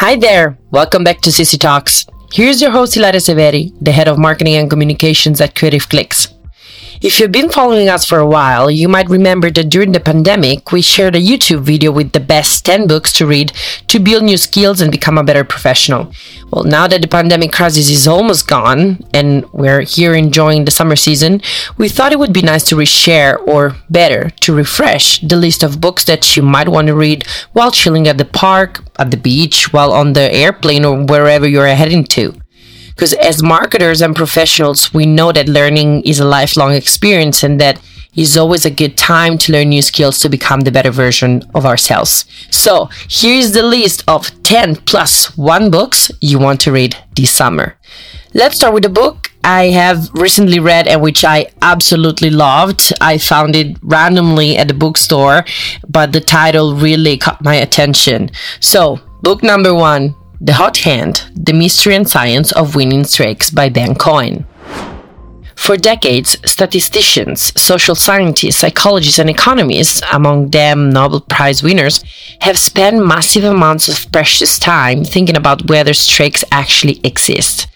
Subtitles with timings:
[0.00, 2.06] Hi there, welcome back to CC Talks.
[2.32, 6.39] Here's your host Hilaria Severi, the head of marketing and communications at Creative Clicks.
[7.02, 10.70] If you've been following us for a while, you might remember that during the pandemic,
[10.70, 13.54] we shared a YouTube video with the best 10 books to read
[13.88, 16.12] to build new skills and become a better professional.
[16.50, 20.94] Well, now that the pandemic crisis is almost gone and we're here enjoying the summer
[20.94, 21.40] season,
[21.78, 25.80] we thought it would be nice to reshare or better, to refresh the list of
[25.80, 29.72] books that you might want to read while chilling at the park, at the beach,
[29.72, 32.39] while on the airplane, or wherever you're heading to.
[33.00, 37.80] Because as marketers and professionals, we know that learning is a lifelong experience and that
[38.14, 41.64] is always a good time to learn new skills to become the better version of
[41.64, 42.26] ourselves.
[42.50, 47.78] So, here's the list of 10 plus 1 books you want to read this summer.
[48.34, 52.92] Let's start with a book I have recently read and which I absolutely loved.
[53.00, 55.46] I found it randomly at the bookstore,
[55.88, 58.30] but the title really caught my attention.
[58.60, 63.68] So, book number 1 the Hot Hand The Mystery and Science of Winning Streaks by
[63.68, 64.46] Ben Cohen.
[65.54, 72.02] For decades, statisticians, social scientists, psychologists, and economists, among them Nobel Prize winners,
[72.40, 77.66] have spent massive amounts of precious time thinking about whether streaks actually exist.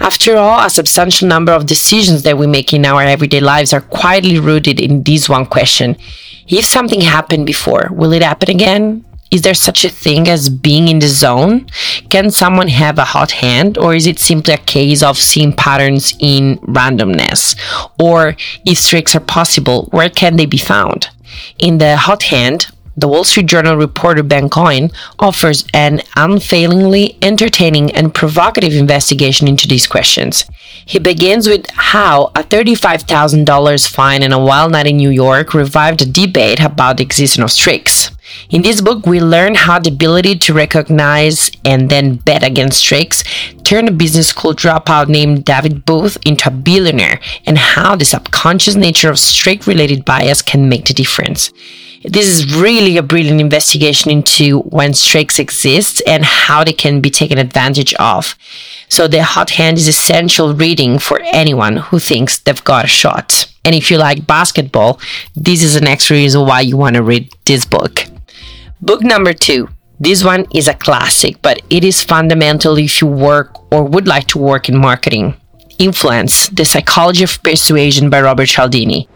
[0.00, 3.82] After all, a substantial number of decisions that we make in our everyday lives are
[3.82, 5.98] quietly rooted in this one question
[6.48, 9.04] If something happened before, will it happen again?
[9.34, 11.66] Is there such a thing as being in the zone?
[12.08, 16.14] Can someone have a hot hand, or is it simply a case of seeing patterns
[16.20, 17.58] in randomness?
[18.00, 21.08] Or if streaks are possible, where can they be found?
[21.58, 27.90] In the hot hand, the Wall Street Journal reporter Ben Cohen offers an unfailingly entertaining
[27.90, 30.44] and provocative investigation into these questions.
[30.86, 36.02] He begins with how a $35,000 fine and a wild night in New York revived
[36.02, 38.10] a debate about the existence of streaks.
[38.50, 43.24] In this book, we learn how the ability to recognize and then bet against streaks
[43.64, 48.76] turned a business school dropout named David Booth into a billionaire and how the subconscious
[48.76, 51.50] nature of streak related bias can make the difference.
[52.04, 57.10] This is really a brilliant investigation into when streaks exist and how they can be
[57.10, 58.36] taken advantage of.
[58.90, 63.46] So, the hot hand is essential reading for anyone who thinks they've got a shot.
[63.64, 65.00] And if you like basketball,
[65.34, 68.04] this is an extra reason why you want to read this book.
[68.84, 69.70] Book number two.
[69.98, 74.26] This one is a classic, but it is fundamental if you work or would like
[74.26, 75.40] to work in marketing.
[75.78, 79.08] Influence The Psychology of Persuasion by Robert Cialdini.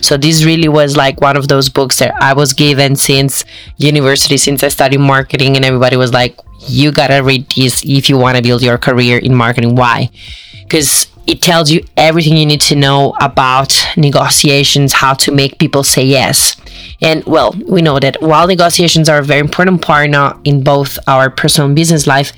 [0.00, 3.44] So this really was like one of those books that I was given since
[3.76, 6.36] university, since I studied marketing, and everybody was like,
[6.66, 9.76] you gotta read this if you want to build your career in marketing.
[9.76, 10.10] Why?
[10.64, 15.84] Because it tells you everything you need to know about negotiations, how to make people
[15.84, 16.56] say yes.
[17.02, 20.08] And well, we know that while negotiations are a very important part
[20.44, 22.32] in both our personal and business life,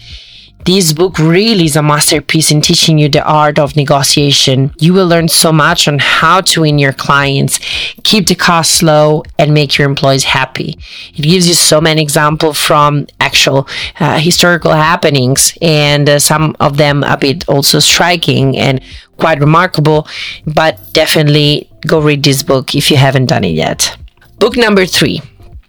[0.65, 4.73] this book really is a masterpiece in teaching you the art of negotiation.
[4.79, 7.59] You will learn so much on how to win your clients,
[8.05, 10.79] keep the costs low, and make your employees happy.
[11.15, 13.69] It gives you so many examples from actual
[13.99, 18.81] uh, historical happenings, and uh, some of them a bit also striking and
[19.17, 20.07] quite remarkable.
[20.47, 23.97] But definitely go read this book if you haven't done it yet.
[24.39, 25.23] Book number three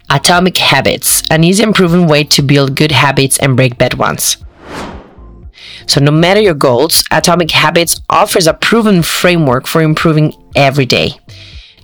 [0.10, 4.38] Atomic Habits An easy and proven way to build good habits and break bad ones.
[5.92, 11.20] So, no matter your goals, Atomic Habits offers a proven framework for improving every day.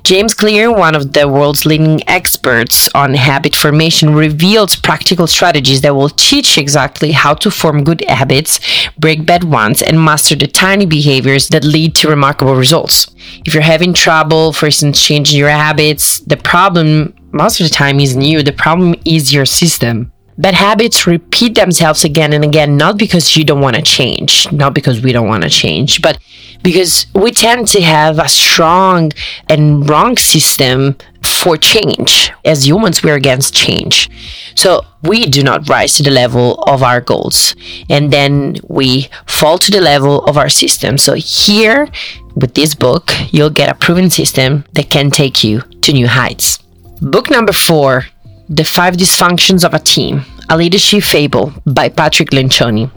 [0.05, 5.93] James Clear, one of the world's leading experts on habit formation, reveals practical strategies that
[5.93, 8.61] will teach exactly how to form good habits,
[8.97, 13.13] break bad ones, and master the tiny behaviors that lead to remarkable results.
[13.43, 17.99] If you're having trouble, for instance, changing your habits, the problem most of the time
[17.99, 20.13] isn't you, the problem is your system.
[20.39, 24.75] Bad habits repeat themselves again and again, not because you don't want to change, not
[24.75, 26.19] because we don't want to change, but
[26.61, 29.11] because we tend to have a strong
[29.49, 32.31] and wrong system for change.
[32.45, 34.09] As humans, we're against change.
[34.55, 37.55] So we do not rise to the level of our goals.
[37.89, 40.97] And then we fall to the level of our system.
[40.97, 41.89] So here,
[42.35, 46.59] with this book, you'll get a proven system that can take you to new heights.
[47.01, 48.05] Book number four
[48.49, 52.89] The Five Dysfunctions of a Team A Leadership Fable by Patrick Lencioni.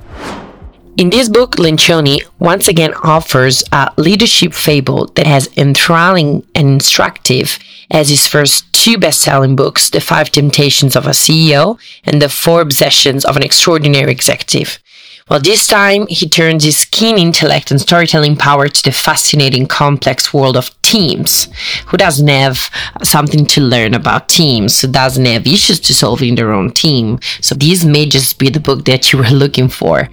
[0.97, 7.59] In this book, Lencioni once again offers a leadership fable that has enthralling and instructive
[7.91, 12.61] as his first two best-selling books, The Five Temptations of a CEO and The Four
[12.61, 14.79] Obsessions of an Extraordinary Executive.
[15.31, 20.35] Well, this time he turns his keen intellect and storytelling power to the fascinating, complex
[20.35, 21.47] world of teams.
[21.87, 22.69] Who doesn't have
[23.05, 24.81] something to learn about teams?
[24.81, 27.21] Who doesn't have issues to solve in their own team?
[27.41, 30.09] So this may just be the book that you were looking for.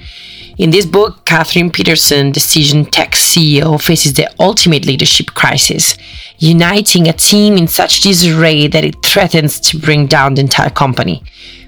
[0.60, 5.98] In this book, Kathryn Petersen, Decision Tech CEO, faces the ultimate leadership crisis,
[6.38, 11.24] uniting a team in such disarray that it threatens to bring down the entire company.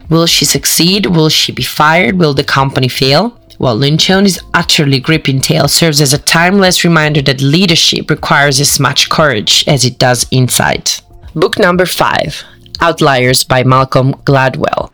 [0.08, 1.06] Will she succeed?
[1.06, 2.18] Will she be fired?
[2.18, 3.39] Will the company fail?
[3.60, 9.10] Well, Lencioni's utterly gripping tale serves as a timeless reminder that leadership requires as much
[9.10, 11.02] courage as it does insight.
[11.36, 12.42] Book number five
[12.80, 14.92] Outliers by Malcolm Gladwell.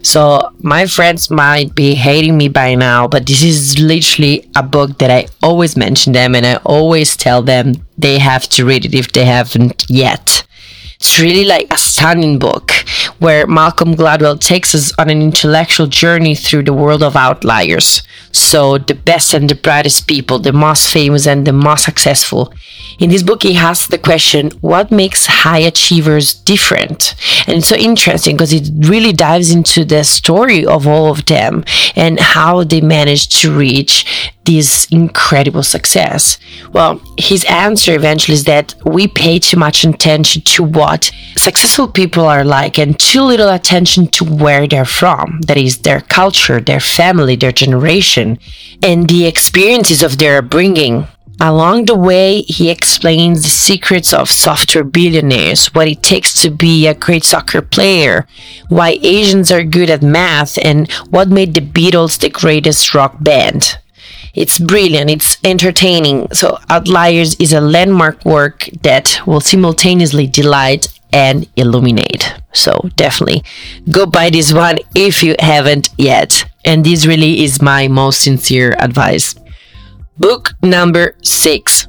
[0.00, 4.98] So my friends might be hating me by now, but this is literally a book
[4.98, 8.94] that I always mention them and I always tell them they have to read it
[8.94, 10.43] if they haven't yet.
[11.04, 12.70] It's really like a stunning book
[13.18, 18.02] where Malcolm Gladwell takes us on an intellectual journey through the world of outliers.
[18.32, 22.54] So, the best and the brightest people, the most famous and the most successful.
[22.98, 27.14] In this book, he asks the question what makes high achievers different?
[27.46, 31.64] And it's so interesting because it really dives into the story of all of them
[31.94, 36.38] and how they managed to reach this incredible success?
[36.72, 42.24] Well, his answer eventually is that we pay too much attention to what successful people
[42.24, 45.40] are like and too little attention to where they're from.
[45.46, 48.38] That is, their culture, their family, their generation,
[48.82, 51.06] and the experiences of their upbringing.
[51.40, 56.86] Along the way, he explains the secrets of software billionaires, what it takes to be
[56.86, 58.26] a great soccer player,
[58.68, 63.78] why Asians are good at math, and what made the Beatles the greatest rock band.
[64.34, 66.28] It's brilliant, it's entertaining.
[66.32, 72.34] So, Outliers is a landmark work that will simultaneously delight and illuminate.
[72.52, 73.44] So, definitely
[73.90, 76.44] go buy this one if you haven't yet.
[76.64, 79.34] And this really is my most sincere advice.
[80.18, 81.86] Book number six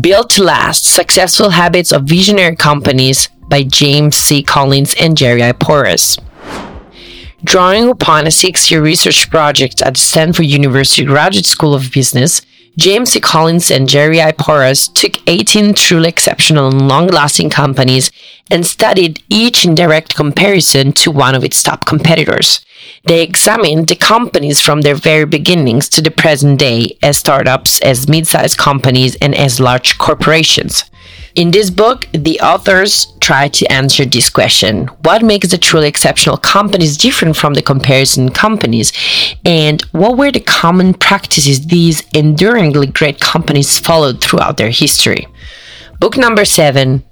[0.00, 4.42] Built to Last Successful Habits of Visionary Companies by James C.
[4.42, 5.52] Collins and Jerry I.
[5.52, 6.16] Porras.
[7.44, 12.40] Drawing upon a six year research project at Stanford University Graduate School of Business,
[12.78, 13.20] James C.
[13.20, 14.30] Collins and Jerry I.
[14.30, 18.12] Porras took 18 truly exceptional and long lasting companies
[18.48, 22.64] and studied each in direct comparison to one of its top competitors.
[23.04, 28.08] They examined the companies from their very beginnings to the present day as startups, as
[28.08, 30.84] mid sized companies, and as large corporations.
[31.34, 36.36] In this book, the authors try to answer this question What makes the truly exceptional
[36.36, 38.92] companies different from the comparison companies?
[39.44, 45.26] And what were the common practices these enduringly great companies followed throughout their history?
[46.00, 47.02] Book number seven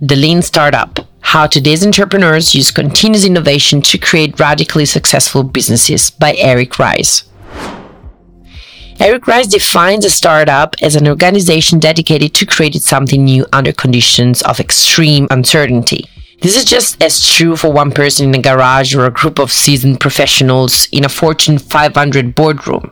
[0.00, 6.34] The Lean Startup How Today's Entrepreneurs Use Continuous Innovation to Create Radically Successful Businesses by
[6.36, 7.24] Eric Ries.
[8.98, 14.40] Eric Ries defines a startup as an organization dedicated to creating something new under conditions
[14.42, 16.08] of extreme uncertainty.
[16.40, 19.52] This is just as true for one person in a garage or a group of
[19.52, 22.90] seasoned professionals in a Fortune 500 boardroom.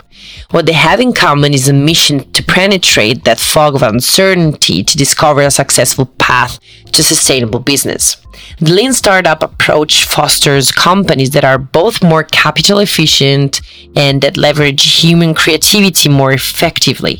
[0.50, 4.96] What they have in common is a mission to penetrate that fog of uncertainty to
[4.96, 6.58] discover a successful path
[6.92, 8.16] to sustainable business.
[8.58, 13.60] The lean startup approach fosters companies that are both more capital efficient
[13.96, 17.16] and that leverage human creativity more effectively.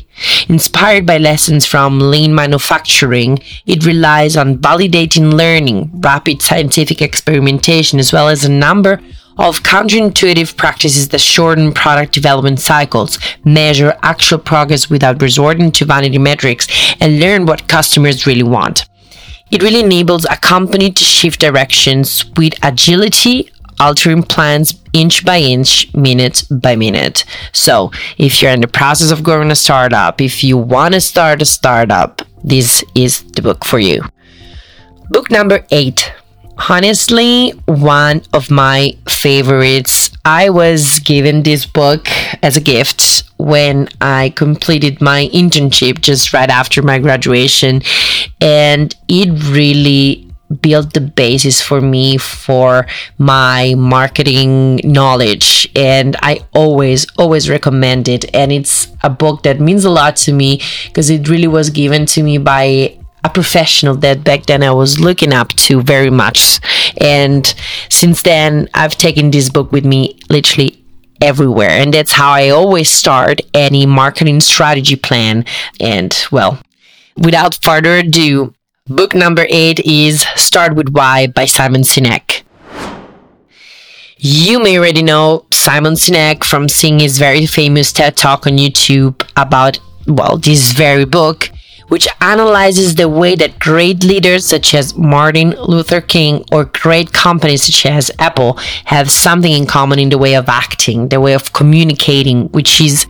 [0.49, 5.79] Inspired by lessons from lean manufacturing, it relies on validating learning,
[6.09, 8.93] rapid scientific experimentation, as well as a number
[9.37, 16.17] of counterintuitive practices that shorten product development cycles, measure actual progress without resorting to vanity
[16.17, 16.67] metrics,
[17.01, 18.85] and learn what customers really want.
[19.55, 25.93] It really enables a company to shift directions with agility, altering plans inch by inch,
[25.93, 27.23] minute by minute.
[27.53, 31.41] So, if you're in the process of growing a startup, if you want to start
[31.41, 34.03] a startup, this is the book for you.
[35.09, 36.11] Book number eight
[36.69, 40.04] honestly one of my favorites.
[40.25, 42.07] I was given this book
[42.41, 47.83] as a gift when I completed my internship just right after my graduation,
[48.41, 50.25] and it really
[50.61, 58.25] built the basis for me for my marketing knowledge and i always always recommend it.
[58.33, 62.05] And it's a book that means a lot to me because it really was given
[62.07, 66.59] to me by a professional that back then I was looking up to very much.
[66.97, 67.53] And
[67.89, 70.83] since then, I've taken this book with me literally
[71.21, 71.71] everywhere.
[71.71, 75.45] And that's how I always start any marketing strategy plan.
[75.79, 76.59] And well,
[77.17, 78.53] without further ado,
[78.85, 82.43] book number eight is Start with Why by Simon Sinek.
[84.17, 89.27] You may already know Simon Sinek from seeing his very famous TED Talk on YouTube
[89.35, 91.49] about, well, this very book
[91.87, 97.63] which analyzes the way that great leaders such as Martin Luther King or great companies
[97.63, 98.53] such as Apple
[98.85, 103.05] have something in common in the way of acting, the way of communicating, which is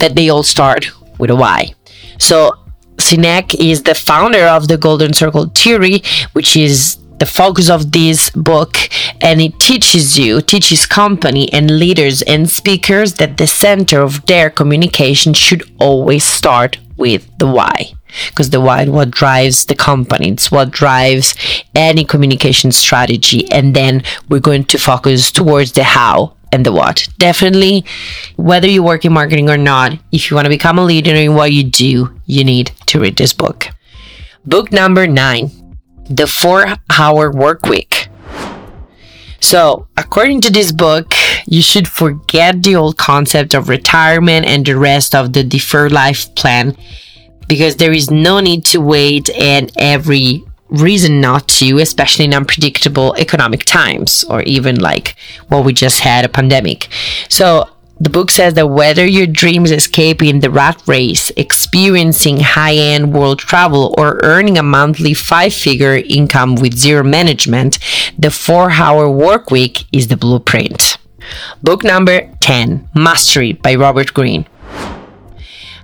[0.00, 1.74] that they all start with a why.
[2.18, 2.52] So
[2.96, 6.02] Sinek is the founder of the Golden Circle Theory,
[6.32, 8.76] which is the focus of this book
[9.20, 14.50] and it teaches you teaches company and leaders and speakers that the center of their
[14.50, 17.92] communication should always start with the why.
[18.28, 20.30] Because the why what drives the company.
[20.30, 21.34] It's what drives
[21.74, 23.50] any communication strategy.
[23.50, 27.08] And then we're going to focus towards the how and the what.
[27.18, 27.84] Definitely
[28.36, 31.34] whether you work in marketing or not if you want to become a leader in
[31.34, 33.68] what you do you need to read this book.
[34.44, 35.50] Book number nine
[36.08, 36.66] the four
[36.98, 38.08] hour work week
[39.44, 41.12] so, according to this book,
[41.46, 46.34] you should forget the old concept of retirement and the rest of the deferred life
[46.34, 46.76] plan
[47.48, 53.14] because there is no need to wait and every reason not to, especially in unpredictable
[53.16, 55.16] economic times or even like
[55.48, 56.88] what we just had a pandemic.
[57.28, 57.68] So
[58.00, 63.14] the book says that whether your dream is escaping the rat race, experiencing high end
[63.14, 67.78] world travel, or earning a monthly five figure income with zero management,
[68.18, 70.98] the four hour work week is the blueprint.
[71.62, 74.46] Book number 10 Mastery by Robert Greene.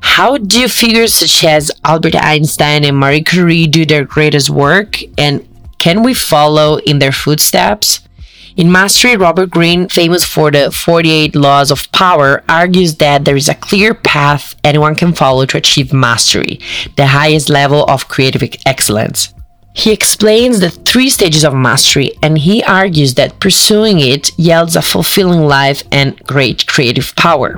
[0.00, 4.99] How do figures such as Albert Einstein and Marie Curie do their greatest work?
[5.18, 5.47] And
[5.78, 8.00] can we follow in their footsteps?
[8.56, 13.49] In Mastery, Robert Greene, famous for the 48 Laws of Power, argues that there is
[13.49, 16.59] a clear path anyone can follow to achieve mastery,
[16.97, 19.32] the highest level of creative excellence.
[19.73, 24.83] He explains the three stages of mastery and he argues that pursuing it yields a
[24.83, 27.57] fulfilling life and great creative power.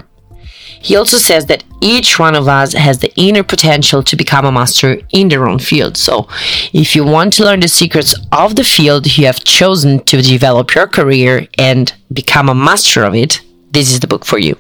[0.83, 4.52] He also says that each one of us has the inner potential to become a
[4.52, 5.97] master in their own field.
[5.97, 6.26] So,
[6.73, 10.75] if you want to learn the secrets of the field you have chosen to develop
[10.75, 13.40] your career and become a master of it,
[13.71, 14.59] this is the book for you.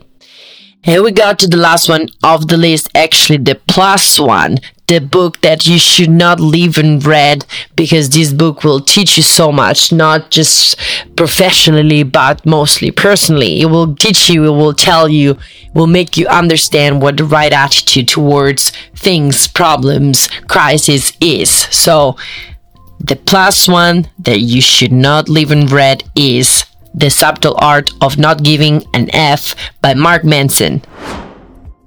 [0.84, 4.58] And we got to the last one of the list, actually the plus one
[4.92, 7.44] the book that you should not leave unread
[7.74, 10.76] because this book will teach you so much, not just
[11.16, 13.60] professionally, but mostly personally.
[13.60, 15.38] It will teach you, it will tell you,
[15.74, 21.50] will make you understand what the right attitude towards things, problems, crisis is.
[21.70, 22.16] So,
[23.00, 28.44] the plus one that you should not leave unread is The Subtle Art of Not
[28.44, 30.82] Giving an F by Mark Manson.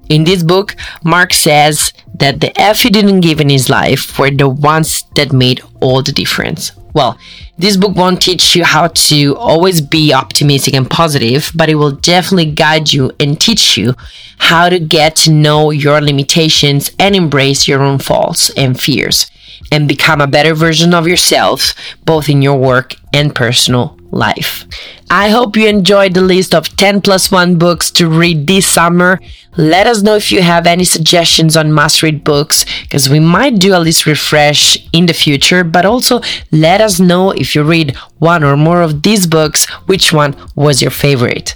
[0.10, 4.32] In this book, Mark says that the F he didn't give in his life were
[4.32, 6.72] the ones that made all the difference.
[6.94, 7.18] Well,
[7.58, 11.92] this book won't teach you how to always be optimistic and positive, but it will
[11.92, 13.96] definitely guide you and teach you
[14.38, 19.30] how to get to know your limitations and embrace your own faults and fears
[19.72, 21.74] and become a better version of yourself,
[22.06, 24.66] both in your work and personal life.
[25.10, 29.20] I hope you enjoyed the list of 10 plus 1 books to read this summer.
[29.58, 33.60] Let us know if you have any suggestions on must read books, because we might
[33.60, 37.96] do a list refresh in the future, but also let us know if you read
[38.18, 41.56] one or more of these books, which one was your favorite.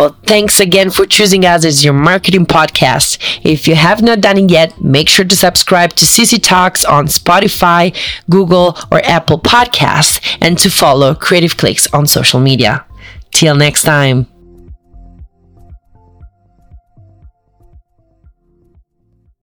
[0.00, 3.18] Well, thanks again for choosing us as your marketing podcast.
[3.44, 7.04] If you have not done it yet, make sure to subscribe to CC Talks on
[7.04, 7.94] Spotify,
[8.30, 12.86] Google, or Apple Podcasts, and to follow Creative Clicks on social media.
[13.30, 14.26] Till next time.